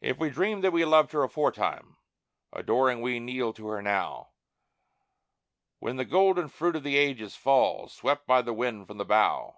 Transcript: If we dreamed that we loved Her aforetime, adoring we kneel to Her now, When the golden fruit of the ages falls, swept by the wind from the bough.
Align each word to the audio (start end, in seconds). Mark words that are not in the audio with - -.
If 0.00 0.18
we 0.18 0.30
dreamed 0.30 0.64
that 0.64 0.72
we 0.72 0.84
loved 0.84 1.12
Her 1.12 1.22
aforetime, 1.22 1.98
adoring 2.52 3.00
we 3.00 3.20
kneel 3.20 3.52
to 3.52 3.68
Her 3.68 3.80
now, 3.80 4.30
When 5.78 5.94
the 5.94 6.04
golden 6.04 6.48
fruit 6.48 6.74
of 6.74 6.82
the 6.82 6.96
ages 6.96 7.36
falls, 7.36 7.92
swept 7.92 8.26
by 8.26 8.42
the 8.42 8.52
wind 8.52 8.88
from 8.88 8.98
the 8.98 9.04
bough. 9.04 9.54